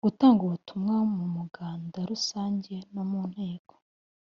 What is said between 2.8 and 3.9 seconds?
no mu Nteko